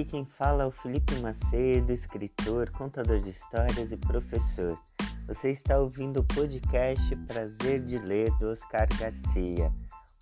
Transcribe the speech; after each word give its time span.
Aqui 0.00 0.04
quem 0.04 0.24
fala 0.24 0.62
é 0.62 0.66
o 0.66 0.70
Felipe 0.70 1.12
Macedo, 1.16 1.92
escritor, 1.92 2.70
contador 2.70 3.18
de 3.18 3.30
histórias 3.30 3.90
e 3.90 3.96
professor. 3.96 4.78
Você 5.26 5.50
está 5.50 5.76
ouvindo 5.76 6.20
o 6.20 6.24
podcast 6.24 7.16
Prazer 7.26 7.82
de 7.82 7.98
Ler 7.98 8.30
do 8.38 8.50
Oscar 8.50 8.86
Garcia. 8.96 9.72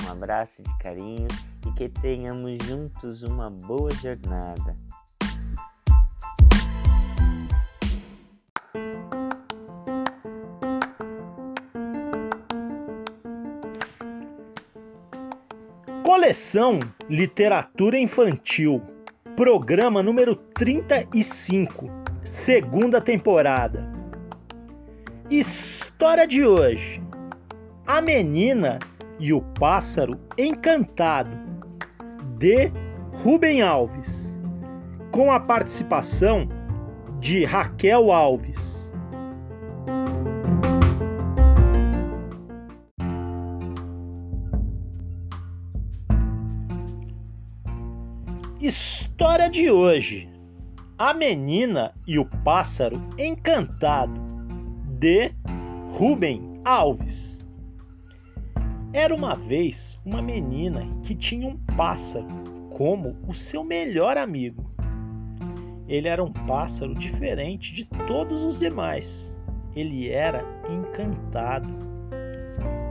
Um 0.03 0.11
abraço 0.11 0.63
de 0.63 0.79
carinho 0.79 1.29
e 1.67 1.73
que 1.73 1.91
tenhamos 1.91 2.57
juntos 2.65 3.23
uma 3.23 3.51
boa 3.51 3.91
jornada. 3.91 4.75
Coleção 16.03 16.81
Literatura 17.11 17.99
Infantil 17.99 18.96
Programa 19.37 20.03
número 20.03 20.35
35, 20.35 21.91
segunda 22.25 23.03
temporada. 23.03 23.87
História 25.29 26.27
de 26.27 26.47
hoje: 26.47 27.03
A 27.87 28.01
Menina 28.01 28.79
e 29.21 29.35
o 29.35 29.43
Pássaro 29.43 30.19
Encantado, 30.39 31.37
de 32.39 32.73
Rubem 33.13 33.61
Alves, 33.61 34.35
com 35.11 35.31
a 35.31 35.39
participação 35.39 36.49
de 37.21 37.45
Raquel 37.45 38.11
Alves. 38.11 38.86
História 48.67 49.49
de 49.49 49.71
hoje: 49.71 50.29
A 50.99 51.15
Menina 51.15 51.95
e 52.05 52.19
o 52.19 52.25
Pássaro 52.25 53.01
Encantado, 53.17 54.21
de 54.99 55.33
Rubem 55.93 56.61
Alves. 56.65 57.47
Era 58.93 59.15
uma 59.15 59.37
vez 59.37 59.97
uma 60.05 60.21
menina 60.21 60.85
que 61.05 61.15
tinha 61.15 61.47
um 61.47 61.57
pássaro 61.77 62.27
como 62.77 63.17
o 63.29 63.33
seu 63.33 63.63
melhor 63.63 64.19
amigo. 64.19 64.69
Ele 65.87 66.09
era 66.09 66.25
um 66.25 66.33
pássaro 66.33 66.93
diferente 66.93 67.73
de 67.73 67.85
todos 68.09 68.43
os 68.43 68.59
demais. 68.59 69.33
Ele 69.77 70.11
era 70.11 70.45
encantado. 70.69 71.73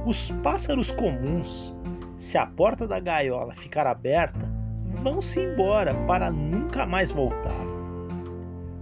Os 0.05 0.31
pássaros 0.41 0.89
comuns, 0.89 1.75
se 2.17 2.37
a 2.37 2.45
porta 2.45 2.87
da 2.87 2.97
gaiola 2.97 3.53
ficar 3.53 3.85
aberta, 3.85 4.54
vão-se 4.85 5.39
embora 5.39 5.93
para 6.05 6.31
nunca 6.31 6.85
mais 6.85 7.11
voltar. 7.11 7.65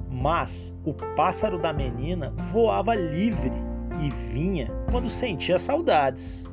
Mas 0.10 0.76
o 0.86 0.94
pássaro 1.16 1.58
da 1.58 1.74
menina 1.74 2.34
voava 2.52 2.96
livre 2.96 3.52
e 4.00 4.10
vinha 4.32 4.70
quando 4.92 5.10
sentia 5.10 5.58
saudades. 5.58 6.50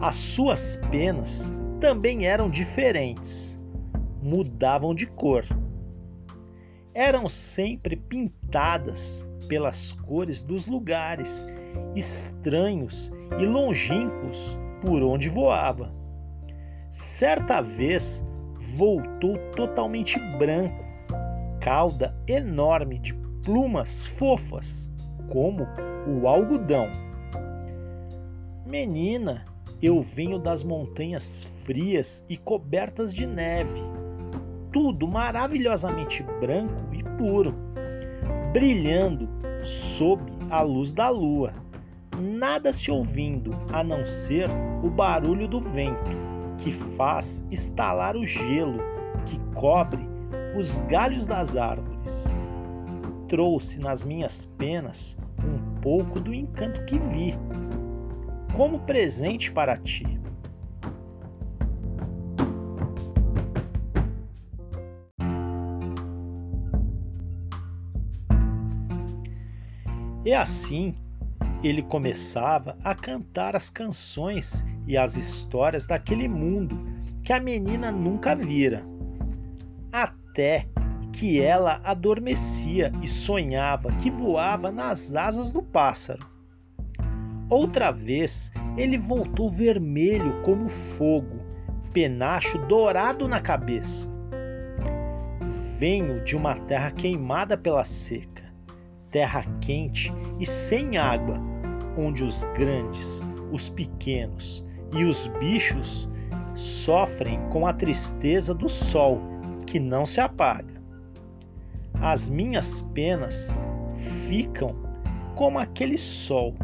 As 0.00 0.14
suas 0.14 0.76
penas 0.90 1.54
também 1.80 2.26
eram 2.26 2.48
diferentes, 2.48 3.58
mudavam 4.22 4.94
de 4.94 5.06
cor. 5.06 5.44
Eram 6.94 7.28
sempre 7.28 7.96
pintadas 7.96 9.28
pelas 9.48 9.92
cores 9.92 10.42
dos 10.42 10.66
lugares 10.66 11.46
estranhos 11.94 13.12
e 13.38 13.46
longínquos 13.46 14.58
por 14.80 15.02
onde 15.02 15.28
voava. 15.28 15.99
Certa 16.90 17.60
vez 17.60 18.26
voltou 18.76 19.38
totalmente 19.54 20.18
branco, 20.38 20.84
cauda 21.60 22.12
enorme 22.26 22.98
de 22.98 23.14
plumas 23.44 24.08
fofas, 24.08 24.90
como 25.28 25.68
o 26.08 26.26
algodão. 26.26 26.90
Menina, 28.66 29.44
eu 29.80 30.00
venho 30.00 30.36
das 30.36 30.64
montanhas 30.64 31.44
frias 31.64 32.26
e 32.28 32.36
cobertas 32.36 33.14
de 33.14 33.24
neve, 33.24 33.80
tudo 34.72 35.06
maravilhosamente 35.06 36.24
branco 36.40 36.92
e 36.92 37.04
puro, 37.16 37.54
brilhando 38.52 39.28
sob 39.62 40.20
a 40.50 40.62
luz 40.62 40.92
da 40.92 41.08
lua, 41.08 41.52
nada 42.18 42.72
se 42.72 42.90
ouvindo 42.90 43.52
a 43.72 43.84
não 43.84 44.04
ser 44.04 44.50
o 44.82 44.90
barulho 44.90 45.46
do 45.46 45.60
vento 45.60 46.29
que 46.62 46.72
faz 46.72 47.44
estalar 47.50 48.16
o 48.16 48.24
gelo 48.24 48.78
que 49.26 49.38
cobre 49.54 50.06
os 50.56 50.80
galhos 50.80 51.26
das 51.26 51.56
árvores. 51.56 52.24
Trouxe 53.28 53.78
nas 53.78 54.04
minhas 54.04 54.46
penas 54.58 55.18
um 55.44 55.80
pouco 55.80 56.20
do 56.20 56.34
encanto 56.34 56.84
que 56.84 56.98
vi, 56.98 57.34
como 58.56 58.80
presente 58.80 59.50
para 59.52 59.76
ti. 59.76 60.20
E 70.24 70.34
assim 70.34 70.94
ele 71.62 71.82
começava 71.82 72.76
a 72.84 72.94
cantar 72.94 73.56
as 73.56 73.70
canções 73.70 74.64
e 74.90 74.98
as 74.98 75.14
histórias 75.14 75.86
daquele 75.86 76.26
mundo 76.26 76.76
que 77.22 77.32
a 77.32 77.38
menina 77.38 77.92
nunca 77.92 78.34
vira. 78.34 78.84
Até 79.92 80.66
que 81.12 81.40
ela 81.40 81.80
adormecia 81.84 82.90
e 83.00 83.06
sonhava 83.06 83.92
que 83.92 84.10
voava 84.10 84.72
nas 84.72 85.14
asas 85.14 85.52
do 85.52 85.62
pássaro. 85.62 86.28
Outra 87.48 87.92
vez 87.92 88.50
ele 88.76 88.98
voltou 88.98 89.48
vermelho 89.48 90.42
como 90.42 90.68
fogo, 90.68 91.38
penacho 91.92 92.58
dourado 92.66 93.28
na 93.28 93.40
cabeça. 93.40 94.08
Venho 95.78 96.24
de 96.24 96.36
uma 96.36 96.56
terra 96.56 96.90
queimada 96.90 97.56
pela 97.56 97.84
seca, 97.84 98.42
terra 99.12 99.44
quente 99.60 100.12
e 100.40 100.44
sem 100.44 100.98
água, 100.98 101.38
onde 101.96 102.24
os 102.24 102.42
grandes, 102.54 103.28
os 103.52 103.68
pequenos, 103.68 104.64
e 104.96 105.04
os 105.04 105.26
bichos 105.38 106.08
sofrem 106.54 107.40
com 107.50 107.66
a 107.66 107.72
tristeza 107.72 108.54
do 108.54 108.68
sol 108.68 109.20
que 109.66 109.78
não 109.78 110.04
se 110.04 110.20
apaga. 110.20 110.80
As 112.00 112.28
minhas 112.28 112.82
penas 112.94 113.52
ficam 114.26 114.74
como 115.36 115.58
aquele 115.58 115.96
sol 115.96 116.54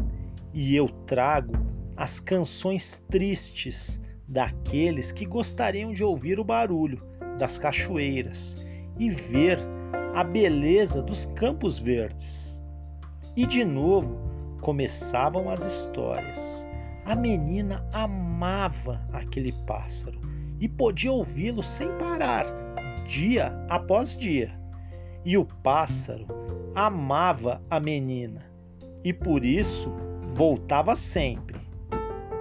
e 0.53 0.75
eu 0.75 0.89
trago 1.05 1.53
as 1.95 2.19
canções 2.19 3.03
tristes 3.09 4.01
daqueles 4.27 5.11
que 5.11 5.25
gostariam 5.25 5.93
de 5.93 6.03
ouvir 6.03 6.39
o 6.39 6.43
barulho 6.43 7.01
das 7.39 7.57
cachoeiras 7.57 8.57
e 8.99 9.09
ver 9.09 9.59
a 10.13 10.23
beleza 10.23 11.01
dos 11.01 11.27
campos 11.35 11.79
verdes. 11.79 12.61
E 13.35 13.45
de 13.45 13.63
novo 13.63 14.17
começavam 14.61 15.49
as 15.49 15.63
histórias. 15.63 16.66
A 17.07 17.15
menina 17.15 17.85
amava 17.93 19.01
aquele 19.13 19.53
pássaro 19.65 20.19
e 20.59 20.67
podia 20.67 21.09
ouvi-lo 21.09 21.63
sem 21.63 21.87
parar, 21.97 22.45
dia 23.07 23.47
após 23.69 24.17
dia. 24.17 24.51
E 25.23 25.37
o 25.37 25.45
pássaro 25.45 26.27
amava 26.75 27.61
a 27.69 27.79
menina 27.79 28.45
e 29.05 29.13
por 29.13 29.45
isso 29.45 29.89
voltava 30.33 30.97
sempre. 30.97 31.61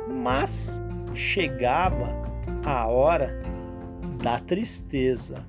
Mas 0.09 0.83
chegava 1.15 2.09
a 2.65 2.89
hora 2.89 3.41
da 4.21 4.41
tristeza. 4.41 5.47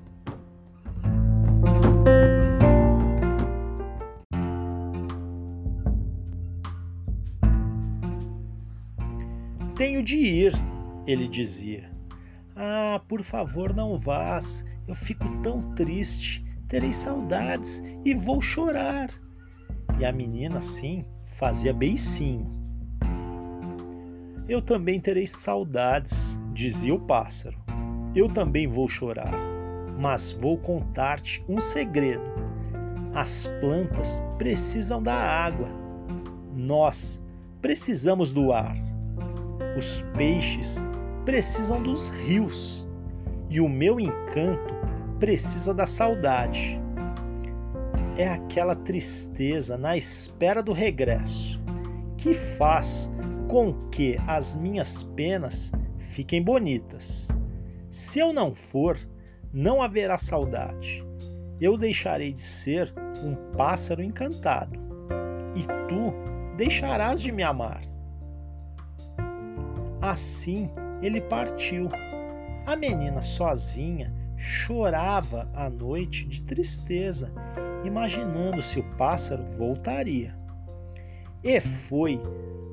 Tenho 10.08 10.22
de 10.22 10.26
ir, 10.26 10.52
ele 11.06 11.28
dizia. 11.28 11.90
Ah, 12.56 12.98
por 13.06 13.22
favor, 13.22 13.74
não 13.74 13.98
vás. 13.98 14.64
Eu 14.86 14.94
fico 14.94 15.28
tão 15.42 15.74
triste. 15.74 16.42
Terei 16.66 16.94
saudades 16.94 17.82
e 18.06 18.14
vou 18.14 18.40
chorar. 18.40 19.10
E 19.98 20.06
a 20.06 20.10
menina, 20.12 20.60
assim, 20.60 21.04
fazia 21.26 21.74
beicinho. 21.74 22.50
Eu 24.48 24.62
também 24.62 24.98
terei 24.98 25.26
saudades, 25.26 26.40
dizia 26.54 26.94
o 26.94 27.00
pássaro. 27.00 27.58
Eu 28.14 28.30
também 28.30 28.66
vou 28.66 28.88
chorar, 28.88 29.34
mas 29.98 30.32
vou 30.32 30.56
contar-te 30.56 31.44
um 31.46 31.60
segredo. 31.60 32.24
As 33.14 33.46
plantas 33.60 34.22
precisam 34.38 35.02
da 35.02 35.14
água. 35.14 35.68
Nós 36.54 37.22
precisamos 37.60 38.32
do 38.32 38.52
ar. 38.52 38.87
Os 39.78 40.02
peixes 40.16 40.84
precisam 41.24 41.80
dos 41.80 42.08
rios 42.08 42.84
e 43.48 43.60
o 43.60 43.68
meu 43.68 44.00
encanto 44.00 44.74
precisa 45.20 45.72
da 45.72 45.86
saudade. 45.86 46.80
É 48.16 48.26
aquela 48.28 48.74
tristeza 48.74 49.78
na 49.78 49.96
espera 49.96 50.64
do 50.64 50.72
regresso 50.72 51.62
que 52.16 52.34
faz 52.34 53.08
com 53.46 53.88
que 53.90 54.16
as 54.26 54.56
minhas 54.56 55.04
penas 55.04 55.70
fiquem 55.96 56.42
bonitas. 56.42 57.28
Se 57.88 58.18
eu 58.18 58.32
não 58.32 58.56
for, 58.56 58.98
não 59.52 59.80
haverá 59.80 60.18
saudade. 60.18 61.06
Eu 61.60 61.78
deixarei 61.78 62.32
de 62.32 62.40
ser 62.40 62.92
um 63.22 63.36
pássaro 63.56 64.02
encantado 64.02 64.76
e 65.54 65.62
tu 65.86 66.56
deixarás 66.56 67.20
de 67.20 67.30
me 67.30 67.44
amar. 67.44 67.97
Assim 70.08 70.70
ele 71.02 71.20
partiu. 71.20 71.86
A 72.64 72.74
menina 72.74 73.20
sozinha 73.20 74.10
chorava 74.38 75.50
à 75.52 75.68
noite 75.68 76.26
de 76.26 76.42
tristeza, 76.44 77.30
imaginando 77.84 78.62
se 78.62 78.80
o 78.80 78.84
pássaro 78.96 79.44
voltaria. 79.58 80.34
E 81.44 81.60
foi 81.60 82.18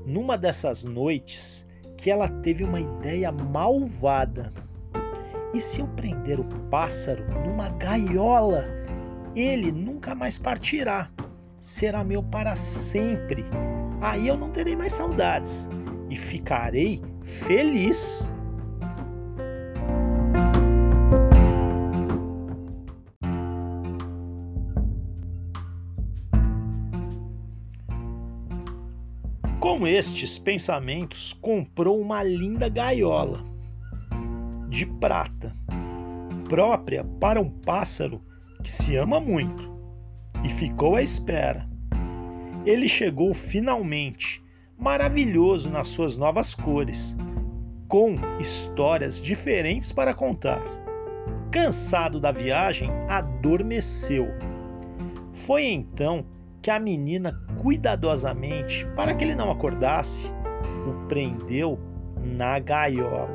numa 0.05 0.37
dessas 0.37 0.85
noites 0.85 1.67
que 1.97 2.09
ela 2.09 2.29
teve 2.29 2.63
uma 2.63 2.79
ideia 2.79 3.33
malvada. 3.33 4.53
E 5.53 5.59
se 5.59 5.81
eu 5.81 5.87
prender 5.89 6.39
o 6.39 6.45
pássaro 6.69 7.25
numa 7.45 7.67
gaiola, 7.67 8.65
ele 9.35 9.73
nunca 9.73 10.15
mais 10.15 10.37
partirá. 10.37 11.11
Será 11.59 12.01
meu 12.01 12.23
para 12.23 12.55
sempre. 12.55 13.43
Aí 13.99 14.25
eu 14.25 14.37
não 14.37 14.51
terei 14.51 14.77
mais 14.77 14.93
saudades 14.93 15.69
e 16.09 16.15
ficarei 16.15 17.01
feliz. 17.25 18.31
Com 29.59 29.87
estes 29.87 30.37
pensamentos, 30.37 31.33
comprou 31.33 31.99
uma 31.99 32.23
linda 32.23 32.69
gaiola 32.69 33.43
de 34.69 34.85
prata, 34.85 35.55
própria 36.47 37.03
para 37.19 37.41
um 37.41 37.49
pássaro 37.49 38.21
que 38.63 38.71
se 38.71 38.95
ama 38.95 39.19
muito, 39.19 39.73
e 40.43 40.49
ficou 40.49 40.95
à 40.95 41.01
espera. 41.01 41.67
Ele 42.65 42.87
chegou 42.87 43.33
finalmente 43.33 44.44
maravilhoso 44.77 45.69
nas 45.69 45.87
suas 45.87 46.17
novas 46.17 46.53
cores, 46.53 47.15
com 47.87 48.15
histórias 48.39 49.21
diferentes 49.21 49.91
para 49.91 50.13
contar. 50.13 50.61
Cansado 51.51 52.19
da 52.19 52.31
viagem, 52.31 52.89
adormeceu. 53.07 54.27
Foi 55.33 55.65
então 55.65 56.25
que 56.61 56.71
a 56.71 56.79
menina, 56.79 57.39
cuidadosamente, 57.61 58.85
para 58.95 59.13
que 59.13 59.23
ele 59.23 59.35
não 59.35 59.51
acordasse, 59.51 60.31
o 60.87 61.07
prendeu 61.07 61.79
na 62.23 62.59
gaiola, 62.59 63.29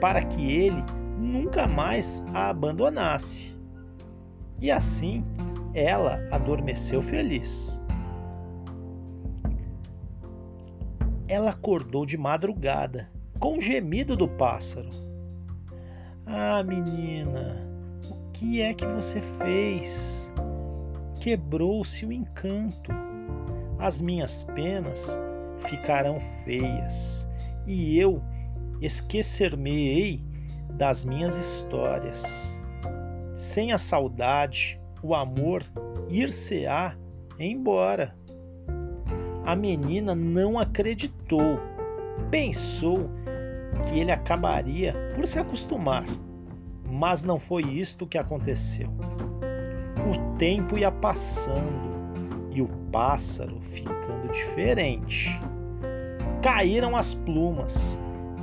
para 0.00 0.22
que 0.22 0.52
ele 0.52 0.82
nunca 1.18 1.66
mais 1.66 2.24
a 2.34 2.50
abandonasse. 2.50 3.56
E 4.60 4.70
assim 4.70 5.24
ela 5.74 6.20
adormeceu 6.30 7.00
feliz. 7.00 7.80
Ela 11.28 11.50
acordou 11.50 12.06
de 12.06 12.16
madrugada 12.16 13.10
com 13.38 13.58
o 13.58 13.60
gemido 13.60 14.16
do 14.16 14.28
pássaro. 14.28 14.88
Ah, 16.24 16.62
menina, 16.62 17.66
o 18.10 18.30
que 18.32 18.62
é 18.62 18.72
que 18.74 18.86
você 18.86 19.20
fez? 19.20 20.30
Quebrou-se 21.20 22.04
o 22.06 22.12
encanto. 22.12 22.92
As 23.78 24.00
minhas 24.00 24.44
penas 24.44 25.20
ficarão 25.58 26.18
feias 26.44 27.28
e 27.66 27.98
eu 27.98 28.22
esquecer-me-ei 28.80 30.24
das 30.72 31.04
minhas 31.04 31.36
histórias. 31.36 32.58
Sem 33.34 33.72
a 33.72 33.78
saudade, 33.78 34.80
o 35.02 35.14
amor 35.14 35.62
ir-se-á 36.08 36.96
embora. 37.38 38.14
A 39.46 39.54
menina 39.54 40.12
não 40.12 40.58
acreditou. 40.58 41.60
Pensou 42.32 43.08
que 43.84 44.00
ele 44.00 44.10
acabaria 44.10 44.92
por 45.14 45.24
se 45.24 45.38
acostumar, 45.38 46.04
mas 46.90 47.22
não 47.22 47.38
foi 47.38 47.62
isto 47.62 48.08
que 48.08 48.18
aconteceu. 48.18 48.88
O 50.04 50.36
tempo 50.36 50.76
ia 50.76 50.90
passando 50.90 51.86
e 52.50 52.60
o 52.60 52.66
pássaro 52.90 53.60
ficando 53.60 54.32
diferente. 54.32 55.30
Caíram 56.42 56.96
as 56.96 57.14
plumas 57.14 58.00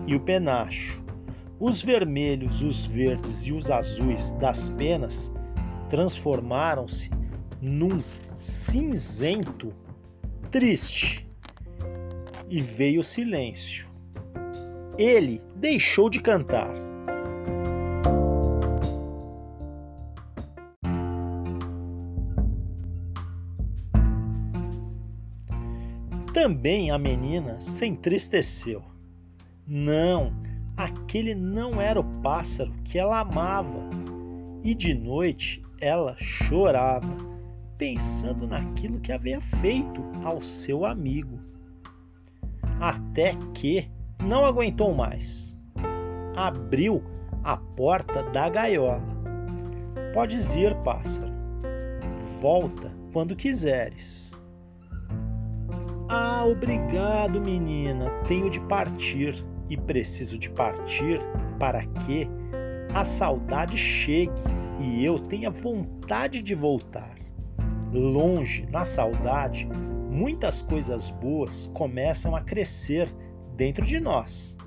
e 0.08 0.16
o 0.16 0.22
penacho. 0.22 1.04
Os 1.60 1.84
vermelhos, 1.84 2.62
os 2.62 2.86
verdes 2.86 3.46
e 3.46 3.52
os 3.52 3.70
azuis 3.70 4.32
das 4.40 4.70
penas 4.70 5.34
transformaram-se 5.90 7.12
num 7.62 8.00
cinzento 8.40 9.74
triste. 10.54 11.28
E 12.48 12.62
veio 12.62 13.00
o 13.00 13.04
silêncio. 13.04 13.90
Ele 15.00 15.42
deixou 15.56 16.12
de 16.12 16.22
cantar. 16.22 16.72
Também 26.32 26.92
a 26.92 27.00
menina 27.00 27.60
se 27.60 27.88
entristeceu. 27.88 28.84
Não, 29.66 30.32
aquele 30.78 31.34
não 31.34 31.82
era 31.82 32.00
o 32.00 32.22
pássaro 32.22 32.72
que 32.84 33.00
ela 33.00 33.22
amava. 33.22 33.90
E 34.64 34.76
de 34.76 34.94
noite 34.94 35.64
ela 35.82 36.16
chorava 36.20 37.33
pensando 37.78 38.48
naquilo 38.48 39.00
que 39.00 39.12
havia 39.12 39.42
feito 39.42 40.02
ao 40.24 40.42
seu 40.42 40.86
amigo. 40.86 41.40
Até 42.80 43.36
que 43.54 43.90
não 44.24 44.46
aguentou 44.46 44.94
mais. 44.94 45.58
Abriu 46.36 47.04
a 47.44 47.58
porta 47.58 48.24
da 48.32 48.50
gaiola. 48.50 49.02
Podes 50.14 50.56
ir, 50.56 50.76
pássaro. 50.84 51.32
Volta 52.42 52.92
quando 53.12 53.36
quiseres. 53.36 54.32
Ah, 56.10 56.46
obrigado, 56.46 57.42
menina. 57.42 58.10
Tenho 58.28 58.50
de 58.50 58.60
partir 58.62 59.46
e 59.70 59.78
preciso 59.78 60.38
de 60.38 60.50
partir 60.50 61.20
para 61.58 61.86
que 61.86 62.28
a 62.94 63.04
saudade 63.04 63.78
chegue 63.78 64.32
e 64.80 65.04
eu 65.04 65.20
tenha 65.20 65.50
vontade 65.50 66.42
de 66.42 66.54
voltar 66.54 67.23
longe, 67.94 68.66
na 68.72 68.84
saudade, 68.84 69.68
muitas 70.10 70.62
coisas 70.62 71.10
boas 71.10 71.68
começam 71.74 72.36
a 72.36 72.42
crescer 72.42 73.14
dentro 73.56 73.86
de 73.86 74.00
nós. 74.00 74.58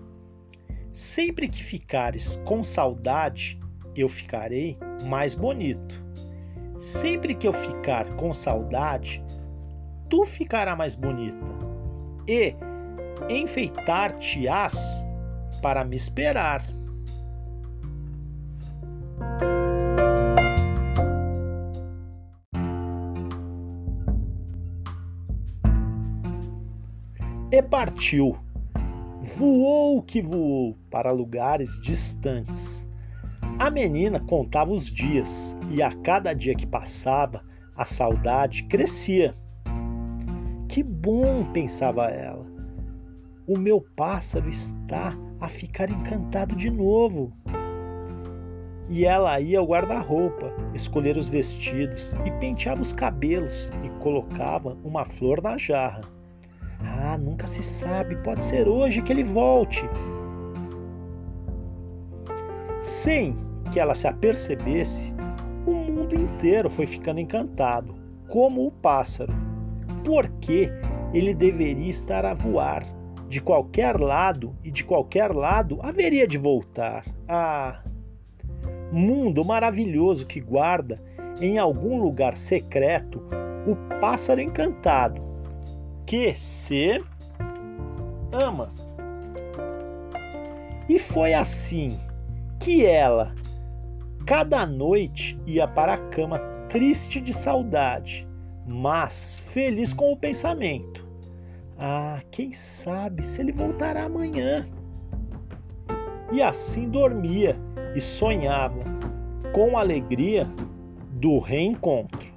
Sempre 0.92 1.49
que 1.49 1.62
ficares 1.62 2.37
com 2.45 2.62
saudade, 2.62 3.61
eu 3.95 4.09
ficarei 4.09 4.78
mais 5.04 5.35
bonito. 5.35 6.04
Sempre 6.78 7.35
que 7.35 7.47
eu 7.47 7.52
ficar 7.52 8.14
com 8.14 8.33
saudade, 8.33 9.23
tu 10.09 10.25
ficará 10.25 10.76
mais 10.76 10.95
bonita. 10.95 11.47
E 12.28 12.54
enfeitar-te-ás 13.28 15.04
para 15.62 15.85
me 15.85 15.97
esperar. 15.97 16.62
E 27.57 27.63
partiu. 27.63 28.37
Voou 29.39 30.03
que 30.03 30.21
voou 30.21 30.77
para 30.91 31.11
lugares 31.11 31.81
distantes. 31.81 32.87
A 33.59 33.71
menina 33.71 34.21
contava 34.21 34.73
os 34.73 34.85
dias 34.85 35.57
e 35.71 35.83
a 35.83 35.91
cada 36.03 36.35
dia 36.35 36.55
que 36.55 36.67
passava, 36.67 37.43
a 37.75 37.87
saudade 37.87 38.65
crescia. 38.65 39.35
Que 40.69 40.83
bom, 40.83 41.51
pensava 41.55 42.11
ela. 42.11 42.47
O 43.47 43.59
meu 43.59 43.81
pássaro 43.97 44.51
está 44.51 45.15
a 45.41 45.49
ficar 45.49 45.89
encantado 45.89 46.55
de 46.55 46.69
novo. 46.69 47.33
E 48.91 49.07
ela 49.07 49.41
ia 49.41 49.61
ao 49.61 49.67
guarda-roupa, 49.67 50.53
escolher 50.75 51.17
os 51.17 51.31
vestidos 51.31 52.13
e 52.27 52.31
penteava 52.33 52.83
os 52.83 52.93
cabelos 52.93 53.71
e 53.83 53.89
colocava 54.03 54.77
uma 54.85 55.07
flor 55.07 55.41
na 55.41 55.57
jarra. 55.57 56.03
Ah, 56.80 57.16
nunca 57.18 57.47
se 57.47 57.62
sabe, 57.62 58.16
pode 58.16 58.42
ser 58.42 58.68
hoje 58.68 59.02
que 59.02 59.12
ele 59.12 59.25
volte. 59.25 59.85
Sem 62.80 63.37
que 63.73 63.80
ela 63.80 63.95
se 63.95 64.06
apercebesse, 64.06 65.12
o 65.66 65.73
mundo 65.73 66.14
inteiro 66.14 66.71
foi 66.71 66.87
ficando 66.87 67.21
encantado, 67.21 67.95
como 68.28 68.66
o 68.66 68.71
pássaro. 68.71 69.33
Porque 70.04 70.71
ele 71.12 71.35
deveria 71.35 71.90
estar 71.90 72.25
a 72.25 72.35
voar 72.35 72.85
de 73.28 73.40
qualquer 73.40 73.99
lado 73.99 74.54
e 74.62 74.71
de 74.71 74.85
qualquer 74.85 75.35
lado 75.35 75.78
haveria 75.83 76.26
de 76.26 76.38
voltar. 76.38 77.04
Ah, 77.28 77.83
mundo 78.92 79.45
maravilhoso 79.45 80.26
que 80.26 80.40
guarda 80.40 81.02
em 81.40 81.59
algum 81.59 82.00
lugar 82.00 82.37
secreto 82.37 83.21
o 83.66 83.75
pássaro 84.00 84.40
encantado 84.40 85.25
que 86.07 86.35
se 86.37 87.05
ama. 88.33 88.73
E 90.89 90.99
foi 90.99 91.35
assim 91.35 91.99
que 92.61 92.87
ela, 92.87 93.35
cada 94.25 94.65
noite, 94.65 95.39
ia 95.45 95.67
para 95.67 95.95
a 95.95 96.09
cama 96.09 96.39
triste 96.69 97.21
de 97.21 97.35
saudade, 97.35 98.27
mas 98.67 99.41
feliz 99.49 99.93
com 99.93 100.13
o 100.13 100.17
pensamento. 100.17 101.05
Ah, 101.77 102.23
quem 102.31 102.53
sabe 102.53 103.23
se 103.23 103.41
ele 103.41 103.53
voltará 103.53 104.05
amanhã. 104.05 104.67
E 106.33 106.41
assim 106.41 106.89
dormia 106.89 107.57
e 107.95 108.01
sonhava 108.01 108.85
com 109.53 109.77
alegria 109.77 110.49
do 111.13 111.39
reencontro. 111.39 112.36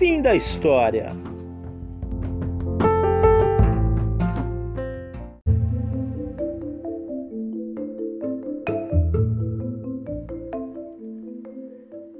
Fim 0.00 0.22
da 0.22 0.34
história. 0.34 1.14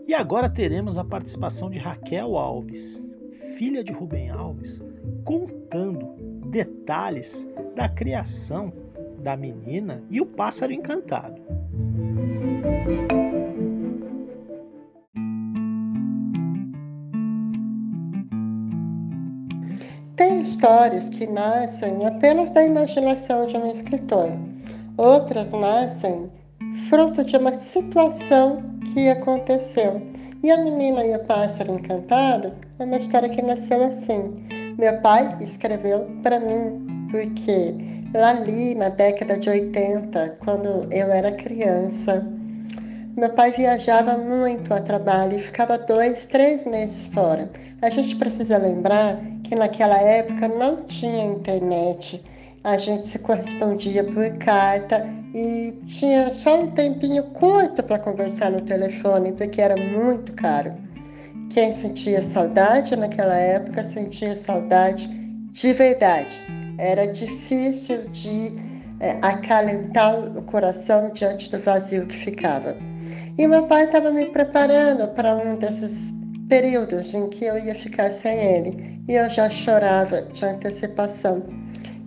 E 0.07 0.13
agora 0.13 0.51
teremos 0.51 0.99
a 0.99 1.05
participação 1.05 1.71
de 1.71 1.79
Raquel 1.79 2.37
Alves, 2.37 3.17
filha 3.57 3.83
de 3.83 3.95
Rubem 3.95 4.29
Alves, 4.29 4.83
contando 5.25 6.07
detalhes 6.51 7.49
da 7.75 7.89
criação 7.89 8.71
da 9.23 9.35
menina 9.39 10.05
e 10.11 10.21
o 10.21 10.27
pássaro 10.27 10.75
encantado. 10.75 11.50
Histórias 20.50 21.09
que 21.09 21.28
nascem 21.28 22.04
apenas 22.04 22.50
da 22.50 22.64
imaginação 22.64 23.47
de 23.47 23.57
um 23.57 23.71
escritor. 23.71 24.30
Outras 24.97 25.52
nascem 25.52 26.28
fruto 26.88 27.23
de 27.23 27.37
uma 27.37 27.54
situação 27.54 28.61
que 28.92 29.09
aconteceu. 29.09 30.02
E 30.42 30.50
a 30.50 30.59
menina 30.59 31.04
e 31.04 31.14
o 31.14 31.25
pássaro 31.25 31.75
encantado 31.75 32.52
é 32.80 32.85
uma 32.85 32.97
história 32.97 33.28
que 33.28 33.40
nasceu 33.40 33.85
assim. 33.85 34.35
Meu 34.76 35.00
pai 35.00 35.38
escreveu 35.40 36.11
para 36.23 36.40
mim, 36.40 37.09
porque 37.12 37.75
lá 38.12 38.30
ali 38.30 38.75
na 38.75 38.88
década 38.88 39.38
de 39.38 39.49
80, 39.49 40.38
quando 40.45 40.88
eu 40.90 41.12
era 41.12 41.30
criança, 41.30 42.26
meu 43.16 43.30
pai 43.30 43.52
viajava 43.52 44.16
muito 44.16 44.73
a 44.75 44.80
trabalho 44.80 45.38
e 45.38 45.42
ficava 45.42 45.78
dois, 45.78 46.26
três 46.26 46.66
meses 46.66 47.07
fora. 47.09 47.50
A 47.83 47.90
gente 47.90 48.16
precisa 48.16 48.59
lembrar 48.59 49.21
que 49.50 49.57
naquela 49.57 50.00
época 50.00 50.47
não 50.47 50.85
tinha 50.85 51.25
internet. 51.25 52.25
A 52.62 52.78
gente 52.78 53.09
se 53.09 53.19
correspondia 53.19 54.04
por 54.04 54.38
carta 54.38 55.04
e 55.35 55.75
tinha 55.88 56.33
só 56.33 56.61
um 56.62 56.71
tempinho 56.71 57.25
curto 57.33 57.83
para 57.83 57.99
conversar 57.99 58.52
no 58.52 58.61
telefone, 58.61 59.33
porque 59.33 59.61
era 59.61 59.76
muito 59.76 60.33
caro. 60.35 60.73
Quem 61.50 61.73
sentia 61.73 62.23
saudade 62.23 62.95
naquela 62.95 63.35
época 63.35 63.83
sentia 63.83 64.37
saudade 64.37 65.09
de 65.09 65.73
verdade. 65.73 66.40
Era 66.78 67.09
difícil 67.09 68.04
de 68.11 68.52
é, 69.00 69.19
acalentar 69.21 70.16
o 70.16 70.42
coração 70.42 71.11
diante 71.12 71.50
do 71.50 71.59
vazio 71.59 72.07
que 72.07 72.16
ficava. 72.19 72.76
E 73.37 73.49
meu 73.49 73.66
pai 73.66 73.87
estava 73.87 74.12
me 74.12 74.26
preparando 74.26 75.09
para 75.09 75.35
um 75.35 75.57
desses 75.57 76.20
períodos 76.50 77.14
em 77.14 77.30
que 77.30 77.45
eu 77.45 77.57
ia 77.57 77.75
ficar 77.76 78.11
sem 78.11 78.37
ele 78.37 79.00
e 79.09 79.14
eu 79.14 79.30
já 79.30 79.49
chorava 79.49 80.23
de 80.23 80.45
antecipação. 80.45 81.45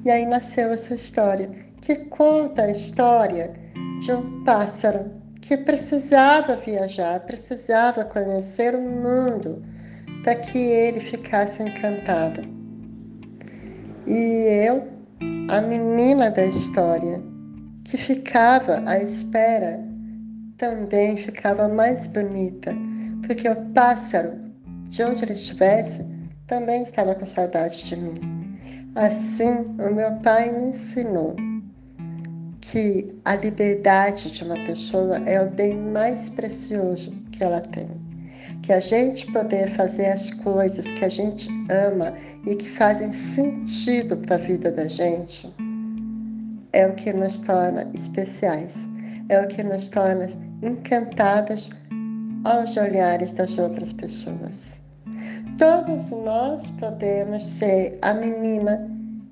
E 0.06 0.12
aí 0.12 0.26
nasceu 0.26 0.72
essa 0.72 0.94
história 0.94 1.50
que 1.82 1.96
conta 1.96 2.64
a 2.64 2.72
história 2.72 3.54
de 4.02 4.12
um 4.12 4.44
pássaro 4.44 5.10
que 5.42 5.56
precisava 5.58 6.58
viajar, 6.58 7.22
precisava 7.22 8.04
conhecer 8.04 8.76
o 8.76 8.82
mundo 8.82 9.64
para 10.24 10.36
que 10.36 10.58
ele 10.58 11.00
ficasse 11.00 11.64
encantado. 11.64 12.42
E 14.06 14.66
eu, 14.68 14.88
a 15.50 15.62
menina 15.62 16.30
da 16.30 16.46
história, 16.46 17.22
que 17.86 17.96
ficava 17.96 18.84
à 18.86 19.02
espera, 19.02 19.82
também 20.58 21.16
ficava 21.16 21.68
mais 21.70 22.08
bonita, 22.08 22.74
porque 23.26 23.48
o 23.50 23.56
pássaro, 23.74 24.34
de 24.90 25.04
onde 25.04 25.24
ele 25.24 25.34
estivesse, 25.34 26.06
também 26.48 26.84
estava 26.84 27.16
com 27.16 27.26
saudade 27.26 27.84
de 27.84 27.96
mim. 27.96 28.16
Assim, 28.96 29.66
o 29.80 29.94
meu 29.94 30.12
pai 30.18 30.52
me 30.52 30.70
ensinou 30.70 31.36
que 32.62 33.20
a 33.26 33.36
liberdade 33.36 34.32
de 34.32 34.44
uma 34.44 34.56
pessoa 34.66 35.18
é 35.26 35.42
o 35.42 35.50
bem 35.50 35.76
mais 35.76 36.30
precioso 36.30 37.12
que 37.32 37.44
ela 37.44 37.60
tem. 37.60 37.90
Que 38.62 38.72
a 38.72 38.80
gente 38.80 39.32
poder 39.32 39.70
fazer 39.72 40.08
as 40.08 40.32
coisas 40.32 40.90
que 40.92 41.04
a 41.04 41.10
gente 41.10 41.50
ama 41.70 42.14
e 42.46 42.56
que 42.56 42.70
fazem 42.70 43.12
sentido 43.12 44.18
para 44.18 44.36
a 44.36 44.40
vida 44.40 44.72
da 44.72 44.88
gente 44.88 45.54
é 46.74 46.88
o 46.88 46.96
que 46.96 47.14
nos 47.14 47.40
torna 47.40 47.88
especiais, 47.94 48.90
é 49.30 49.40
o 49.40 49.48
que 49.48 49.64
nos 49.64 49.88
torna 49.88 50.28
encantadas 50.62 51.70
aos 52.44 52.76
olhares 52.78 53.34
das 53.34 53.58
outras 53.58 53.94
pessoas. 53.94 54.82
Todos 55.58 56.12
nós 56.12 56.70
podemos 56.80 57.46
ser 57.46 57.98
a 58.02 58.14
menina 58.14 58.90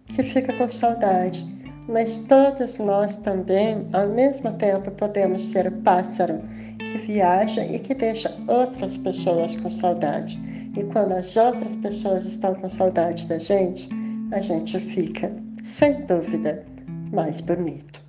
que 0.08 0.24
fica 0.24 0.54
com 0.54 0.70
saudade 0.70 1.52
mas 1.88 2.20
todos 2.30 2.78
nós 2.78 3.18
também, 3.18 3.88
ao 3.92 4.08
mesmo 4.08 4.54
tempo, 4.54 4.92
podemos 4.92 5.46
ser 5.46 5.68
o 5.68 5.72
pássaro 5.82 6.42
que 6.78 6.98
viaja 7.00 7.66
e 7.66 7.80
que 7.80 7.94
deixa 7.94 8.34
outras 8.48 8.98
pessoas 8.98 9.56
com 9.58 9.70
saudade. 9.70 10.40
E 10.78 10.84
quando 10.86 11.14
as 11.14 11.36
outras 11.36 11.76
pessoas 11.76 12.26
estão 12.26 12.56
com 12.56 12.70
saudade 12.70 13.28
da 13.28 13.40
gente, 13.40 13.90
a 14.32 14.40
gente 14.40 14.80
fica, 14.80 15.32
sem 15.64 16.06
dúvida, 16.06 16.64
mais 17.12 17.42
bonito. 17.42 18.01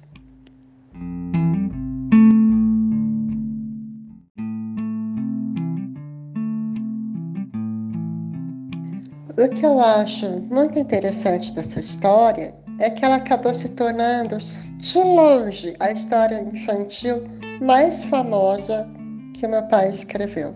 O 9.43 9.49
que 9.49 9.67
eu 9.67 9.81
acho 9.81 10.41
muito 10.53 10.79
interessante 10.79 11.53
dessa 11.53 11.81
história 11.81 12.55
é 12.79 12.89
que 12.89 13.05
ela 13.05 13.17
acabou 13.17 13.53
se 13.53 13.71
tornando, 13.71 14.39
de 14.39 14.99
longe, 14.99 15.75
a 15.81 15.91
história 15.91 16.41
infantil 16.41 17.25
mais 17.61 18.05
famosa 18.05 18.89
que 19.35 19.49
meu 19.49 19.65
pai 19.65 19.91
escreveu. 19.91 20.55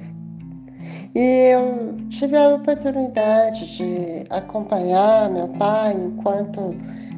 E 1.16 1.50
eu 1.52 1.96
tive 2.10 2.36
a 2.36 2.50
oportunidade 2.50 3.76
de 3.76 4.24
acompanhar 4.30 5.30
meu 5.30 5.48
pai 5.48 5.92
enquanto 5.92 6.76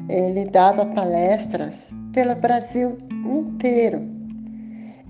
ele 0.09 0.45
dava 0.45 0.87
palestras 0.87 1.91
pelo 2.13 2.33
Brasil 2.33 2.97
inteiro. 3.11 4.09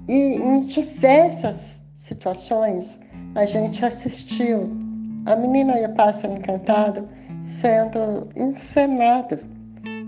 E 0.09 0.35
em 0.35 0.65
diversas 0.65 1.81
situações 1.95 2.99
a 3.33 3.45
gente 3.45 3.85
assistiu 3.85 4.88
a 5.29 5.35
Menina 5.35 5.79
e 5.79 5.85
o 5.85 5.89
Pássaro 5.93 6.33
Encantado 6.33 7.07
sendo 7.41 8.27
encenado 8.35 9.39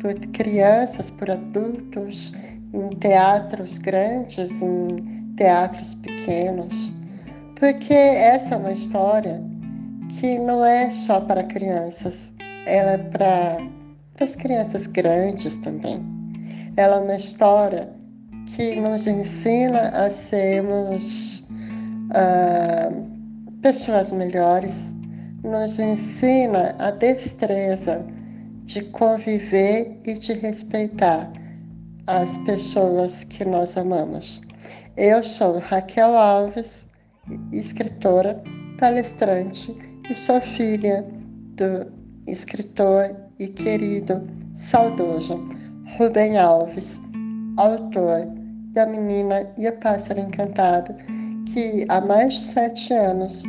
por 0.01 0.15
crianças, 0.31 1.11
por 1.11 1.29
adultos, 1.29 2.33
em 2.73 2.89
teatros 2.97 3.77
grandes, 3.77 4.61
em 4.61 4.97
teatros 5.37 5.93
pequenos. 5.95 6.91
Porque 7.59 7.93
essa 7.93 8.55
é 8.55 8.57
uma 8.57 8.71
história 8.71 9.41
que 10.09 10.39
não 10.39 10.65
é 10.65 10.89
só 10.89 11.21
para 11.21 11.43
crianças, 11.43 12.33
ela 12.65 12.93
é 12.93 12.97
para 12.97 13.57
as 14.19 14.35
crianças 14.35 14.87
grandes 14.87 15.57
também. 15.57 16.03
Ela 16.77 16.95
é 16.95 16.99
uma 16.99 17.15
história 17.15 17.89
que 18.47 18.75
nos 18.75 19.05
ensina 19.05 19.89
a 19.89 20.09
sermos 20.09 21.43
uh, 22.09 23.11
pessoas 23.61 24.09
melhores, 24.11 24.95
nos 25.43 25.79
ensina 25.79 26.75
a 26.77 26.91
destreza 26.91 28.05
de 28.65 28.83
conviver 28.83 29.97
e 30.05 30.13
de 30.13 30.33
respeitar 30.33 31.31
as 32.07 32.37
pessoas 32.39 33.23
que 33.23 33.43
nós 33.43 33.75
amamos. 33.75 34.41
Eu 34.97 35.23
sou 35.23 35.59
Raquel 35.59 36.15
Alves, 36.15 36.85
escritora, 37.51 38.41
palestrante 38.79 39.75
e 40.09 40.13
sou 40.13 40.39
filha 40.41 41.03
do 41.55 41.91
escritor 42.27 43.15
e 43.39 43.47
querido, 43.47 44.21
saudoso 44.53 45.43
Rubem 45.97 46.37
Alves, 46.37 46.99
autor 47.57 48.27
da 48.73 48.85
Menina 48.85 49.51
e 49.57 49.67
o 49.67 49.77
Pássaro 49.79 50.19
Encantado, 50.19 50.93
que 51.51 51.85
há 51.89 51.99
mais 51.99 52.35
de 52.35 52.45
sete 52.45 52.93
anos 52.93 53.43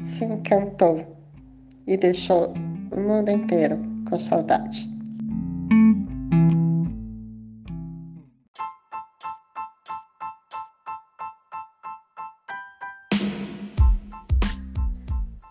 se 0.00 0.24
encantou 0.24 1.15
e 1.86 1.96
deixou 1.96 2.52
o 2.90 3.00
mundo 3.00 3.30
inteiro 3.30 3.78
com 4.08 4.18
saudade. 4.18 4.86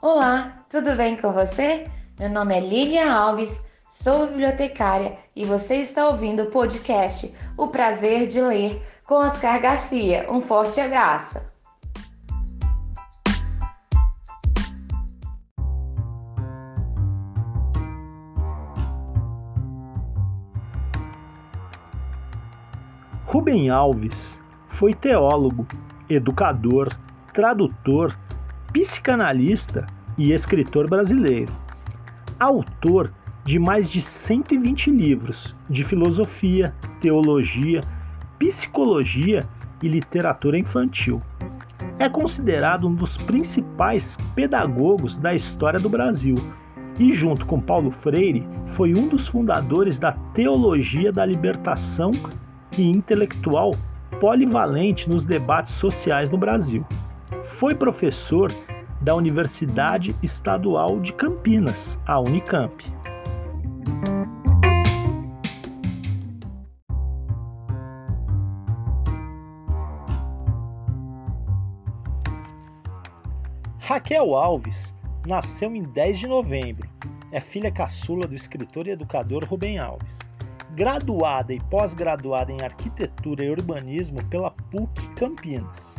Olá, 0.02 0.66
tudo 0.70 0.96
bem 0.96 1.18
com 1.18 1.32
você? 1.32 1.88
Meu 2.20 2.30
nome 2.30 2.56
é 2.56 2.60
Lilian 2.60 3.12
Alves, 3.12 3.72
sou 3.90 4.28
bibliotecária 4.28 5.18
e 5.36 5.44
você 5.46 5.78
está 5.78 6.08
ouvindo 6.08 6.44
o 6.44 6.52
podcast 6.52 7.34
O 7.58 7.70
Prazer 7.70 8.28
de 8.28 8.40
Ler 8.42 8.82
com 9.06 9.16
Oscar 9.16 9.60
Garcia. 9.60 10.28
Um 10.32 10.42
forte 10.42 10.80
abraço! 10.80 11.55
Rubem 23.36 23.70
Alves 23.70 24.42
foi 24.70 24.94
teólogo, 24.94 25.68
educador, 26.10 26.88
tradutor, 27.34 28.18
psicanalista 28.72 29.86
e 30.18 30.32
escritor 30.32 30.90
brasileiro. 30.90 31.52
Autor 32.40 33.12
de 33.44 33.60
mais 33.60 33.90
de 33.90 34.00
120 34.00 34.90
livros 34.90 35.54
de 35.70 35.84
filosofia, 35.84 36.74
teologia, 37.02 37.82
psicologia 38.40 39.42
e 39.84 39.90
literatura 39.90 40.58
infantil. 40.58 41.22
É 42.00 42.08
considerado 42.08 42.88
um 42.88 42.96
dos 42.96 43.18
principais 43.18 44.18
pedagogos 44.34 45.18
da 45.20 45.36
história 45.36 45.78
do 45.78 45.90
Brasil 45.90 46.36
e, 46.98 47.12
junto 47.12 47.46
com 47.46 47.60
Paulo 47.60 47.92
Freire, 47.92 48.48
foi 48.68 48.94
um 48.94 49.10
dos 49.10 49.28
fundadores 49.28 50.00
da 50.00 50.14
teologia 50.34 51.12
da 51.12 51.26
libertação 51.26 52.12
e 52.82 52.90
intelectual 52.90 53.72
polivalente 54.20 55.10
nos 55.10 55.26
debates 55.26 55.74
sociais 55.74 56.30
no 56.30 56.38
Brasil. 56.38 56.86
Foi 57.44 57.76
professor 57.76 58.52
da 59.02 59.16
Universidade 59.16 60.16
Estadual 60.24 61.00
de 61.00 61.14
Campinas, 61.14 62.00
a 62.06 62.20
Unicamp. 62.20 62.84
Raquel 73.80 74.34
Alves 74.34 74.96
nasceu 75.28 75.76
em 75.76 75.84
10 75.84 76.20
de 76.20 76.28
novembro. 76.28 76.90
É 77.32 77.40
filha 77.40 77.72
caçula 77.72 78.26
do 78.26 78.34
escritor 78.34 78.88
e 78.88 78.92
educador 78.92 79.46
Rubem 79.46 79.78
Alves 79.78 80.20
graduada 80.76 81.54
e 81.54 81.60
pós-graduada 81.70 82.52
em 82.52 82.62
Arquitetura 82.62 83.46
e 83.46 83.50
Urbanismo 83.50 84.22
pela 84.26 84.52
PUC 84.52 85.10
Campinas. 85.16 85.96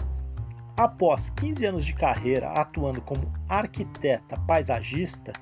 Após 0.76 1.30
15 1.30 1.64
anos 1.64 1.84
de 1.84 1.94
carreira 1.94 2.50
atuando 2.50 3.00
como 3.00 3.32
arquiteta 3.48 4.38
paisagista, 4.46 5.32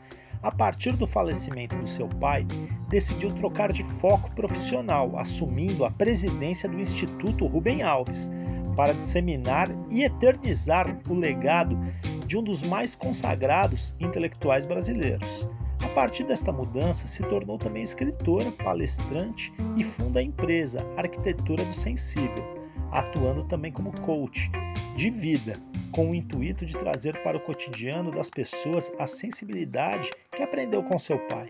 a 0.40 0.52
partir 0.52 0.92
do 0.92 1.04
falecimento 1.04 1.74
do 1.74 1.86
seu 1.88 2.06
pai, 2.06 2.46
decidiu 2.88 3.28
trocar 3.32 3.72
de 3.72 3.82
foco 3.98 4.30
profissional, 4.36 5.18
assumindo 5.18 5.84
a 5.84 5.90
presidência 5.90 6.68
do 6.68 6.78
Instituto 6.78 7.44
Rubem 7.48 7.82
Alves, 7.82 8.30
para 8.76 8.94
disseminar 8.94 9.68
e 9.90 10.04
eternizar 10.04 10.96
o 11.08 11.14
legado 11.14 11.76
de 12.24 12.38
um 12.38 12.42
dos 12.42 12.62
mais 12.62 12.94
consagrados 12.94 13.96
intelectuais 13.98 14.64
brasileiros. 14.64 15.48
A 15.84 15.88
partir 15.94 16.24
desta 16.24 16.50
mudança, 16.50 17.06
se 17.06 17.22
tornou 17.24 17.58
também 17.58 17.82
escritora, 17.82 18.50
palestrante 18.50 19.52
e 19.76 19.84
funda 19.84 20.18
a 20.18 20.22
empresa 20.22 20.84
Arquitetura 20.96 21.64
do 21.64 21.72
Sensível, 21.72 22.44
atuando 22.90 23.44
também 23.44 23.70
como 23.70 23.92
coach 24.00 24.50
de 24.96 25.10
vida, 25.10 25.52
com 25.92 26.10
o 26.10 26.14
intuito 26.14 26.64
de 26.64 26.76
trazer 26.76 27.22
para 27.22 27.36
o 27.36 27.40
cotidiano 27.40 28.10
das 28.10 28.30
pessoas 28.30 28.90
a 28.98 29.06
sensibilidade 29.06 30.10
que 30.34 30.42
aprendeu 30.42 30.82
com 30.82 30.98
seu 30.98 31.18
pai. 31.28 31.48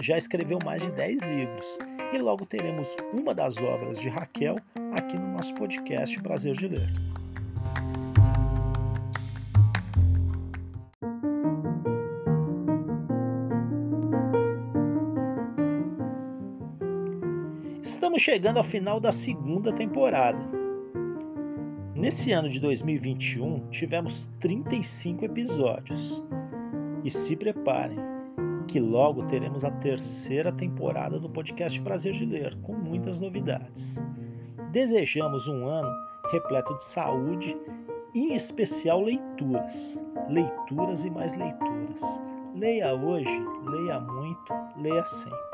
Já 0.00 0.18
escreveu 0.18 0.58
mais 0.64 0.82
de 0.82 0.90
10 0.90 1.22
livros 1.22 1.78
e 2.12 2.18
logo 2.18 2.44
teremos 2.44 2.96
uma 3.12 3.34
das 3.34 3.56
obras 3.58 4.00
de 4.00 4.08
Raquel 4.08 4.56
aqui 4.94 5.16
no 5.16 5.32
nosso 5.32 5.54
podcast 5.54 6.20
Prazer 6.20 6.56
de 6.56 6.68
Ler. 6.68 7.23
Estamos 18.14 18.22
chegando 18.22 18.58
ao 18.58 18.62
final 18.62 19.00
da 19.00 19.10
segunda 19.10 19.72
temporada. 19.72 20.38
Nesse 21.96 22.30
ano 22.30 22.48
de 22.48 22.60
2021, 22.60 23.68
tivemos 23.70 24.30
35 24.38 25.24
episódios. 25.24 26.22
E 27.02 27.10
se 27.10 27.34
preparem, 27.34 27.98
que 28.68 28.78
logo 28.78 29.24
teremos 29.24 29.64
a 29.64 29.70
terceira 29.72 30.52
temporada 30.52 31.18
do 31.18 31.28
podcast 31.28 31.80
Prazer 31.80 32.12
de 32.12 32.24
Ler, 32.24 32.54
com 32.62 32.74
muitas 32.74 33.18
novidades. 33.18 34.00
Desejamos 34.70 35.48
um 35.48 35.66
ano 35.66 35.92
repleto 36.30 36.72
de 36.76 36.84
saúde 36.84 37.56
e, 38.14 38.26
em 38.26 38.36
especial, 38.36 39.02
leituras. 39.02 40.00
Leituras 40.28 41.04
e 41.04 41.10
mais 41.10 41.34
leituras. 41.34 42.22
Leia 42.54 42.94
hoje, 42.94 43.44
leia 43.66 43.98
muito, 43.98 44.54
leia 44.76 45.04
sempre. 45.04 45.53